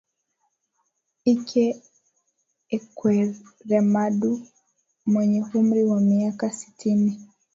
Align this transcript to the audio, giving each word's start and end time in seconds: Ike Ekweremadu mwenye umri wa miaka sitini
Ike 1.31 1.65
Ekweremadu 2.75 4.31
mwenye 5.11 5.39
umri 5.59 5.81
wa 5.89 5.99
miaka 6.09 6.45
sitini 6.57 7.11